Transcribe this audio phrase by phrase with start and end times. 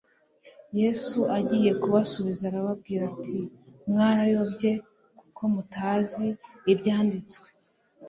[0.79, 3.39] yesu agiye kubasubiza arababwira ati
[3.89, 4.71] “mwarayobye
[5.19, 6.27] kuko mutazi
[6.71, 7.47] ibyanditswe